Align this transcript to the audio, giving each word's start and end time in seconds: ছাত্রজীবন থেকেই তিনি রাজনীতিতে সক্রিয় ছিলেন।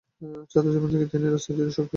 ছাত্রজীবন 0.51 0.89
থেকেই 0.93 1.09
তিনি 1.11 1.23
রাজনীতিতে 1.25 1.45
সক্রিয় 1.45 1.69
ছিলেন। 1.69 1.87